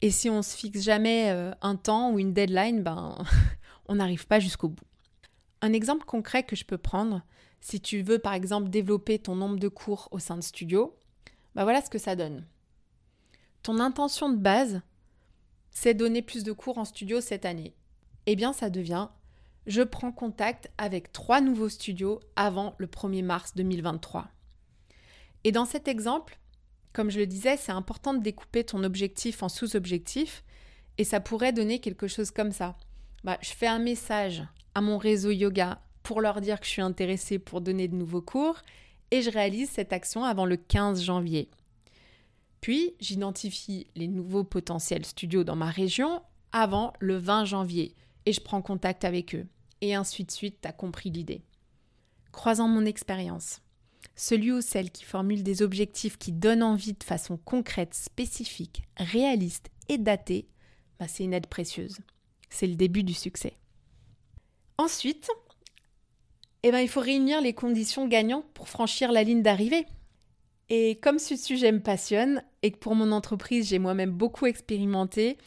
Et 0.00 0.10
si 0.10 0.30
on 0.30 0.42
se 0.42 0.56
fixe 0.56 0.82
jamais 0.82 1.30
euh, 1.30 1.52
un 1.60 1.76
temps 1.76 2.12
ou 2.12 2.18
une 2.18 2.32
deadline, 2.32 2.82
ben 2.82 3.18
on 3.88 3.96
n'arrive 3.96 4.26
pas 4.26 4.40
jusqu'au 4.40 4.68
bout. 4.68 4.84
Un 5.60 5.72
exemple 5.72 6.04
concret 6.04 6.44
que 6.44 6.54
je 6.54 6.64
peux 6.64 6.78
prendre, 6.78 7.22
si 7.60 7.80
tu 7.80 8.02
veux 8.02 8.18
par 8.18 8.34
exemple 8.34 8.68
développer 8.68 9.18
ton 9.18 9.34
nombre 9.34 9.58
de 9.58 9.68
cours 9.68 10.08
au 10.12 10.18
sein 10.18 10.36
de 10.36 10.42
studio, 10.42 10.96
ben 11.54 11.64
voilà 11.64 11.82
ce 11.82 11.90
que 11.90 11.98
ça 11.98 12.14
donne. 12.14 12.46
Ton 13.62 13.80
intention 13.80 14.30
de 14.30 14.36
base, 14.36 14.82
c'est 15.70 15.94
donner 15.94 16.22
plus 16.22 16.44
de 16.44 16.52
cours 16.52 16.78
en 16.78 16.84
studio 16.84 17.20
cette 17.20 17.44
année. 17.44 17.74
Eh 18.26 18.36
bien, 18.36 18.52
ça 18.52 18.70
devient 18.70 19.08
je 19.68 19.82
prends 19.82 20.12
contact 20.12 20.70
avec 20.78 21.12
trois 21.12 21.42
nouveaux 21.42 21.68
studios 21.68 22.20
avant 22.36 22.74
le 22.78 22.86
1er 22.86 23.22
mars 23.22 23.54
2023. 23.54 24.26
Et 25.44 25.52
dans 25.52 25.66
cet 25.66 25.88
exemple, 25.88 26.38
comme 26.92 27.10
je 27.10 27.18
le 27.18 27.26
disais, 27.26 27.56
c'est 27.56 27.72
important 27.72 28.14
de 28.14 28.22
découper 28.22 28.64
ton 28.64 28.82
objectif 28.84 29.42
en 29.42 29.48
sous-objectifs 29.48 30.44
et 30.96 31.04
ça 31.04 31.20
pourrait 31.20 31.52
donner 31.52 31.80
quelque 31.80 32.08
chose 32.08 32.30
comme 32.30 32.52
ça. 32.52 32.76
Bah, 33.24 33.38
je 33.40 33.50
fais 33.50 33.66
un 33.66 33.78
message 33.78 34.42
à 34.74 34.80
mon 34.80 34.98
réseau 34.98 35.30
yoga 35.30 35.80
pour 36.02 36.20
leur 36.20 36.40
dire 36.40 36.60
que 36.60 36.66
je 36.66 36.70
suis 36.70 36.82
intéressée 36.82 37.38
pour 37.38 37.60
donner 37.60 37.88
de 37.88 37.94
nouveaux 37.94 38.22
cours 38.22 38.62
et 39.10 39.22
je 39.22 39.30
réalise 39.30 39.70
cette 39.70 39.92
action 39.92 40.24
avant 40.24 40.46
le 40.46 40.56
15 40.56 41.02
janvier. 41.02 41.50
Puis, 42.60 42.94
j'identifie 43.00 43.86
les 43.94 44.08
nouveaux 44.08 44.44
potentiels 44.44 45.06
studios 45.06 45.44
dans 45.44 45.56
ma 45.56 45.70
région 45.70 46.22
avant 46.52 46.92
le 46.98 47.16
20 47.16 47.44
janvier 47.44 47.94
et 48.26 48.32
je 48.32 48.40
prends 48.40 48.62
contact 48.62 49.04
avec 49.04 49.34
eux. 49.34 49.46
Et 49.80 49.94
ainsi 49.94 50.24
de 50.24 50.30
suite, 50.30 50.58
tu 50.60 50.68
as 50.68 50.72
compris 50.72 51.10
l'idée. 51.10 51.42
Croisant 52.32 52.68
mon 52.68 52.84
expérience, 52.84 53.60
celui 54.18 54.50
ou 54.50 54.60
celle 54.60 54.90
qui 54.90 55.04
formule 55.04 55.44
des 55.44 55.62
objectifs 55.62 56.18
qui 56.18 56.32
donnent 56.32 56.64
envie 56.64 56.92
de 56.92 57.04
façon 57.04 57.36
concrète, 57.36 57.94
spécifique, 57.94 58.82
réaliste 58.96 59.70
et 59.88 59.96
datée, 59.96 60.48
bah, 60.98 61.06
c'est 61.06 61.22
une 61.22 61.32
aide 61.32 61.46
précieuse. 61.46 61.98
C'est 62.50 62.66
le 62.66 62.74
début 62.74 63.04
du 63.04 63.14
succès. 63.14 63.56
Ensuite, 64.76 65.30
eh 66.64 66.72
ben, 66.72 66.80
il 66.80 66.88
faut 66.88 67.00
réunir 67.00 67.40
les 67.40 67.52
conditions 67.52 68.08
gagnantes 68.08 68.46
pour 68.54 68.68
franchir 68.68 69.12
la 69.12 69.22
ligne 69.22 69.42
d'arrivée. 69.42 69.86
Et 70.68 70.96
comme 70.96 71.20
ce 71.20 71.36
sujet 71.36 71.70
me 71.70 71.80
passionne 71.80 72.42
et 72.62 72.72
que 72.72 72.78
pour 72.78 72.96
mon 72.96 73.12
entreprise, 73.12 73.68
j'ai 73.68 73.78
moi-même 73.78 74.10
beaucoup 74.10 74.46
expérimenté 74.46 75.38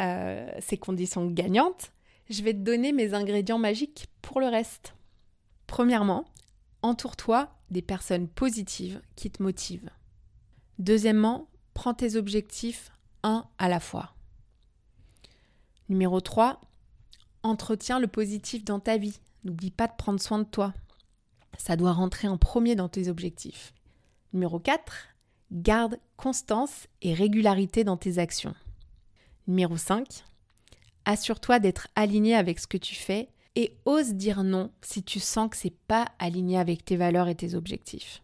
euh, 0.00 0.48
ces 0.60 0.78
conditions 0.78 1.26
gagnantes, 1.26 1.90
je 2.30 2.42
vais 2.44 2.54
te 2.54 2.60
donner 2.60 2.92
mes 2.92 3.14
ingrédients 3.14 3.58
magiques 3.58 4.06
pour 4.22 4.38
le 4.38 4.46
reste. 4.46 4.94
Premièrement, 5.66 6.24
entoure-toi 6.82 7.50
des 7.72 7.82
personnes 7.82 8.28
positives 8.28 9.00
qui 9.16 9.30
te 9.30 9.42
motivent. 9.42 9.90
Deuxièmement, 10.78 11.48
prends 11.74 11.94
tes 11.94 12.16
objectifs 12.16 12.92
un 13.22 13.46
à 13.58 13.68
la 13.68 13.80
fois. 13.80 14.14
Numéro 15.88 16.20
3, 16.20 16.60
entretiens 17.42 17.98
le 17.98 18.06
positif 18.06 18.64
dans 18.64 18.80
ta 18.80 18.96
vie. 18.96 19.18
N'oublie 19.44 19.70
pas 19.70 19.88
de 19.88 19.96
prendre 19.96 20.20
soin 20.20 20.38
de 20.38 20.44
toi. 20.44 20.72
Ça 21.58 21.76
doit 21.76 21.92
rentrer 21.92 22.28
en 22.28 22.38
premier 22.38 22.76
dans 22.76 22.88
tes 22.88 23.08
objectifs. 23.08 23.74
Numéro 24.32 24.58
4, 24.58 25.08
garde 25.50 25.98
constance 26.16 26.86
et 27.02 27.14
régularité 27.14 27.84
dans 27.84 27.96
tes 27.96 28.18
actions. 28.18 28.54
Numéro 29.46 29.76
5, 29.76 30.24
assure-toi 31.04 31.58
d'être 31.58 31.88
aligné 31.94 32.34
avec 32.34 32.58
ce 32.58 32.66
que 32.66 32.78
tu 32.78 32.94
fais 32.94 33.28
et 33.56 33.76
ose 33.84 34.14
dire 34.14 34.44
non 34.44 34.70
si 34.80 35.02
tu 35.02 35.20
sens 35.20 35.50
que 35.50 35.56
c'est 35.56 35.76
pas 35.86 36.08
aligné 36.18 36.58
avec 36.58 36.84
tes 36.84 36.96
valeurs 36.96 37.28
et 37.28 37.34
tes 37.34 37.54
objectifs. 37.54 38.22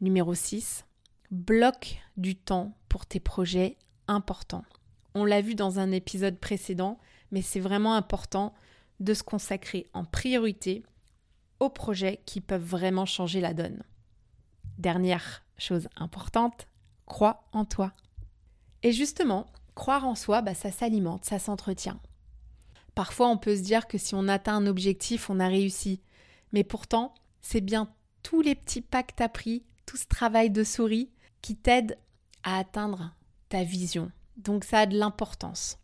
Numéro 0.00 0.34
6, 0.34 0.84
bloque 1.30 1.98
du 2.16 2.36
temps 2.36 2.76
pour 2.88 3.06
tes 3.06 3.20
projets 3.20 3.76
importants. 4.08 4.64
On 5.14 5.24
l'a 5.24 5.40
vu 5.40 5.54
dans 5.54 5.78
un 5.78 5.92
épisode 5.92 6.38
précédent, 6.38 6.98
mais 7.30 7.42
c'est 7.42 7.60
vraiment 7.60 7.94
important 7.94 8.54
de 9.00 9.14
se 9.14 9.22
consacrer 9.22 9.88
en 9.92 10.04
priorité 10.04 10.82
aux 11.60 11.70
projets 11.70 12.20
qui 12.26 12.40
peuvent 12.40 12.64
vraiment 12.64 13.06
changer 13.06 13.40
la 13.40 13.54
donne. 13.54 13.82
Dernière 14.78 15.44
chose 15.56 15.88
importante, 15.96 16.66
crois 17.06 17.44
en 17.52 17.64
toi. 17.64 17.92
Et 18.82 18.92
justement, 18.92 19.46
croire 19.74 20.06
en 20.06 20.14
soi, 20.14 20.42
bah, 20.42 20.54
ça 20.54 20.70
s'alimente, 20.70 21.24
ça 21.24 21.38
s'entretient. 21.38 22.00
Parfois, 22.94 23.28
on 23.28 23.38
peut 23.38 23.56
se 23.56 23.62
dire 23.62 23.86
que 23.86 23.98
si 23.98 24.14
on 24.14 24.28
atteint 24.28 24.56
un 24.56 24.66
objectif, 24.66 25.30
on 25.30 25.40
a 25.40 25.48
réussi. 25.48 26.00
Mais 26.52 26.64
pourtant, 26.64 27.14
c'est 27.40 27.60
bien 27.60 27.92
tous 28.22 28.40
les 28.40 28.54
petits 28.54 28.80
pas 28.80 29.02
que 29.02 29.14
tu 29.16 29.22
as 29.22 29.28
pris, 29.28 29.64
tout 29.86 29.96
ce 29.96 30.06
travail 30.06 30.50
de 30.50 30.64
souris 30.64 31.10
qui 31.42 31.56
t'aide 31.56 31.98
à 32.42 32.58
atteindre 32.58 33.14
ta 33.48 33.64
vision. 33.64 34.10
Donc 34.36 34.64
ça 34.64 34.80
a 34.80 34.86
de 34.86 34.96
l'importance. 34.96 35.78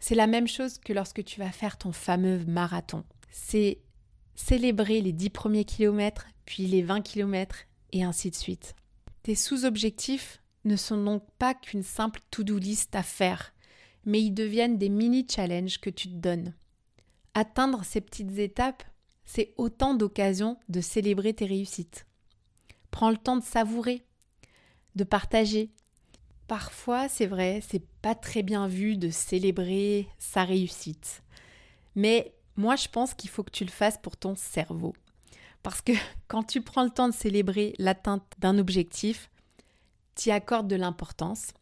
C'est 0.00 0.14
la 0.14 0.26
même 0.26 0.46
chose 0.46 0.78
que 0.78 0.92
lorsque 0.92 1.24
tu 1.24 1.40
vas 1.40 1.50
faire 1.50 1.76
ton 1.76 1.92
fameux 1.92 2.44
marathon. 2.46 3.04
C'est 3.30 3.80
célébrer 4.34 5.00
les 5.00 5.12
10 5.12 5.30
premiers 5.30 5.64
kilomètres, 5.64 6.26
puis 6.44 6.66
les 6.66 6.82
20 6.82 7.02
kilomètres, 7.02 7.64
et 7.92 8.04
ainsi 8.04 8.30
de 8.30 8.36
suite. 8.36 8.74
Tes 9.22 9.34
sous-objectifs 9.34 10.40
ne 10.64 10.76
sont 10.76 11.02
donc 11.02 11.24
pas 11.38 11.54
qu'une 11.54 11.82
simple 11.82 12.20
to-do 12.30 12.58
list 12.58 12.94
à 12.94 13.02
faire 13.02 13.52
mais 14.08 14.22
ils 14.22 14.32
deviennent 14.32 14.78
des 14.78 14.88
mini-challenges 14.88 15.78
que 15.80 15.90
tu 15.90 16.08
te 16.08 16.14
donnes. 16.14 16.54
Atteindre 17.34 17.84
ces 17.84 18.00
petites 18.00 18.38
étapes, 18.38 18.82
c'est 19.26 19.52
autant 19.58 19.92
d'occasions 19.92 20.58
de 20.70 20.80
célébrer 20.80 21.34
tes 21.34 21.44
réussites. 21.44 22.06
Prends 22.90 23.10
le 23.10 23.18
temps 23.18 23.36
de 23.36 23.44
savourer, 23.44 24.06
de 24.94 25.04
partager. 25.04 25.70
Parfois, 26.46 27.10
c'est 27.10 27.26
vrai, 27.26 27.60
c'est 27.68 27.86
pas 28.00 28.14
très 28.14 28.42
bien 28.42 28.66
vu 28.66 28.96
de 28.96 29.10
célébrer 29.10 30.08
sa 30.18 30.44
réussite. 30.44 31.22
Mais 31.94 32.32
moi, 32.56 32.76
je 32.76 32.88
pense 32.88 33.12
qu'il 33.12 33.28
faut 33.28 33.42
que 33.42 33.50
tu 33.50 33.66
le 33.66 33.70
fasses 33.70 33.98
pour 33.98 34.16
ton 34.16 34.34
cerveau. 34.36 34.94
Parce 35.62 35.82
que 35.82 35.92
quand 36.28 36.44
tu 36.44 36.62
prends 36.62 36.84
le 36.84 36.90
temps 36.90 37.08
de 37.08 37.14
célébrer 37.14 37.74
l'atteinte 37.78 38.24
d'un 38.38 38.56
objectif, 38.56 39.30
tu 40.14 40.30
y 40.30 40.32
accordes 40.32 40.66
de 40.66 40.76
l'importance 40.76 41.52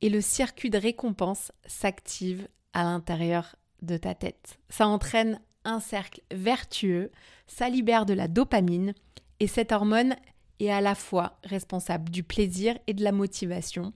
et 0.00 0.08
le 0.08 0.20
circuit 0.20 0.70
de 0.70 0.78
récompense 0.78 1.52
s'active 1.66 2.48
à 2.72 2.84
l'intérieur 2.84 3.56
de 3.82 3.96
ta 3.96 4.14
tête. 4.14 4.58
Ça 4.68 4.86
entraîne 4.86 5.40
un 5.64 5.80
cercle 5.80 6.20
vertueux, 6.32 7.10
ça 7.46 7.68
libère 7.68 8.06
de 8.06 8.14
la 8.14 8.28
dopamine 8.28 8.94
et 9.40 9.46
cette 9.46 9.72
hormone 9.72 10.14
est 10.60 10.70
à 10.70 10.80
la 10.80 10.94
fois 10.94 11.38
responsable 11.44 12.10
du 12.10 12.22
plaisir 12.22 12.78
et 12.86 12.94
de 12.94 13.02
la 13.02 13.12
motivation 13.12 13.92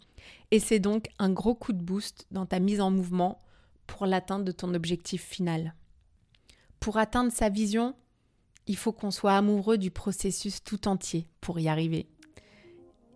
et 0.51 0.61
c'est 0.61 0.79
donc 0.79 1.09
un 1.19 1.31
gros 1.31 1.55
coup 1.55 1.73
de 1.73 1.83
boost 1.83 2.27
dans 2.31 2.47
ta 2.47 2.59
mise 2.59 2.81
en 2.81 2.91
mouvement 2.91 3.43
pour 3.87 4.07
l'atteinte 4.07 4.45
de 4.45 4.53
ton 4.53 4.75
objectif 4.75 5.25
final. 5.25 5.75
Pour 6.81 6.97
atteindre 6.97 7.33
sa 7.33 7.49
vision, 7.49 7.95
il 8.67 8.77
faut 8.77 8.93
qu'on 8.93 9.11
soit 9.11 9.35
amoureux 9.35 9.79
du 9.79 9.91
processus 9.91 10.63
tout 10.63 10.89
entier 10.89 11.27
pour 11.41 11.59
y 11.59 11.69
arriver. 11.69 12.09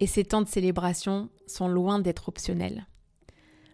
Et 0.02 0.08
ces 0.08 0.24
temps 0.24 0.42
de 0.42 0.48
célébration 0.48 1.28
sont 1.46 1.68
loin 1.68 2.00
d'être 2.00 2.28
optionnels. 2.28 2.88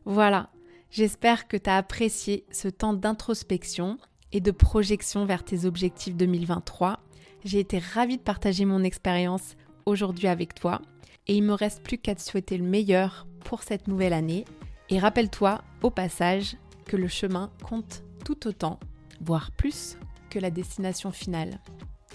Voilà, 0.04 0.50
j'espère 0.90 1.49
que 1.49 1.56
tu 1.56 1.70
as 1.70 1.78
apprécié 1.78 2.44
ce 2.52 2.68
temps 2.68 2.92
d'introspection 2.92 3.97
et 4.32 4.42
de 4.42 4.50
projection 4.50 5.25
vers 5.25 5.42
tes 5.42 5.64
objectifs 5.64 6.14
2023. 6.14 7.00
J'ai 7.47 7.61
été 7.61 7.78
ravie 7.78 8.18
de 8.18 8.23
partager 8.23 8.66
mon 8.66 8.85
expérience 8.85 9.56
aujourd'hui 9.87 10.28
avec 10.28 10.52
toi 10.52 10.82
et 11.28 11.35
il 11.35 11.44
me 11.44 11.54
reste 11.54 11.82
plus 11.82 11.97
qu'à 11.97 12.14
te 12.14 12.20
souhaiter 12.20 12.58
le 12.58 12.68
meilleur 12.68 13.26
pour 13.47 13.62
cette 13.62 13.88
nouvelle 13.88 14.12
année. 14.12 14.44
Et 14.90 14.99
rappelle-toi 14.99 15.62
au 15.82 15.88
passage 15.88 16.58
que 16.85 16.99
le 16.99 17.08
chemin 17.08 17.50
compte 17.64 18.02
tout 18.26 18.47
autant, 18.47 18.78
voire 19.23 19.50
plus, 19.50 19.97
que 20.28 20.38
la 20.38 20.50
destination 20.50 21.11
finale. 21.11 21.58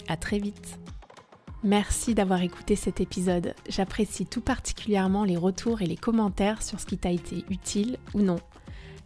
À 0.06 0.16
très 0.16 0.38
vite. 0.38 0.78
Merci 1.64 2.14
d'avoir 2.14 2.42
écouté 2.42 2.76
cet 2.76 3.00
épisode. 3.00 3.54
J'apprécie 3.70 4.26
tout 4.26 4.42
particulièrement 4.42 5.24
les 5.24 5.38
retours 5.38 5.80
et 5.80 5.86
les 5.86 5.96
commentaires 5.96 6.62
sur 6.62 6.78
ce 6.78 6.84
qui 6.84 6.98
t'a 6.98 7.10
été 7.10 7.42
utile 7.48 7.96
ou 8.12 8.20
non. 8.20 8.38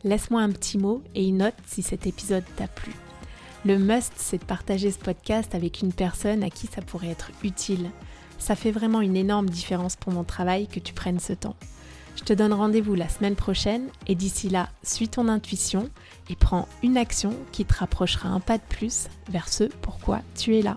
Laisse-moi 0.02 0.42
un 0.42 0.50
petit 0.50 0.76
mot 0.76 1.00
et 1.14 1.28
une 1.28 1.38
note 1.38 1.54
si 1.66 1.82
cet 1.82 2.08
épisode 2.08 2.42
t'a 2.56 2.66
plu. 2.66 2.92
Le 3.64 3.78
must, 3.78 4.12
c'est 4.16 4.38
de 4.38 4.44
partager 4.44 4.90
ce 4.90 4.98
podcast 4.98 5.54
avec 5.54 5.82
une 5.82 5.92
personne 5.92 6.42
à 6.42 6.50
qui 6.50 6.66
ça 6.66 6.82
pourrait 6.82 7.10
être 7.10 7.30
utile. 7.44 7.90
Ça 8.40 8.56
fait 8.56 8.72
vraiment 8.72 9.02
une 9.02 9.16
énorme 9.16 9.48
différence 9.48 9.94
pour 9.94 10.12
mon 10.12 10.24
travail 10.24 10.66
que 10.66 10.80
tu 10.80 10.92
prennes 10.92 11.20
ce 11.20 11.34
temps. 11.34 11.56
Je 12.16 12.24
te 12.24 12.32
donne 12.32 12.52
rendez-vous 12.52 12.96
la 12.96 13.08
semaine 13.08 13.36
prochaine 13.36 13.86
et 14.08 14.16
d'ici 14.16 14.48
là, 14.48 14.68
suis 14.82 15.08
ton 15.08 15.28
intuition 15.28 15.88
et 16.28 16.34
prends 16.34 16.66
une 16.82 16.96
action 16.96 17.34
qui 17.52 17.64
te 17.64 17.74
rapprochera 17.74 18.30
un 18.30 18.40
pas 18.40 18.58
de 18.58 18.64
plus 18.68 19.06
vers 19.28 19.48
ce 19.48 19.64
pourquoi 19.80 20.22
tu 20.34 20.56
es 20.56 20.62
là. 20.62 20.76